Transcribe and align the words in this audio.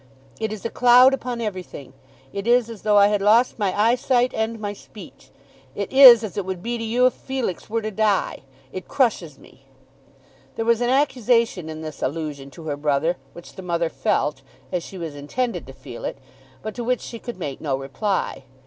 It 0.39 0.51
is 0.51 0.65
a 0.65 0.71
cloud 0.71 1.13
upon 1.13 1.41
everything. 1.41 1.93
It 2.33 2.47
is 2.47 2.71
as 2.71 2.81
though 2.81 2.97
I 2.97 3.05
had 3.09 3.21
lost 3.21 3.59
my 3.59 3.79
eyesight 3.79 4.33
and 4.33 4.59
my 4.59 4.73
speech. 4.73 5.29
It 5.75 5.93
is 5.93 6.23
as 6.23 6.37
it 6.37 6.43
would 6.43 6.63
be 6.63 6.79
to 6.79 6.83
you 6.83 7.05
if 7.05 7.13
Felix 7.13 7.69
were 7.69 7.83
to 7.83 7.91
die. 7.91 8.41
It 8.71 8.87
crushes 8.87 9.37
me." 9.37 9.65
There 10.55 10.65
was 10.65 10.81
an 10.81 10.89
accusation 10.89 11.69
in 11.69 11.81
this 11.83 12.01
allusion 12.01 12.49
to 12.49 12.63
her 12.63 12.77
brother 12.77 13.17
which 13.33 13.53
the 13.53 13.61
mother 13.61 13.89
felt, 13.89 14.41
as 14.71 14.81
she 14.81 14.97
was 14.97 15.15
intended 15.15 15.67
to 15.67 15.71
feel 15.73 16.03
it, 16.03 16.17
but 16.63 16.73
to 16.73 16.83
which 16.83 17.01
she 17.01 17.19
could 17.19 17.37
make 17.37 17.61
no 17.61 17.77
reply. 17.77 18.45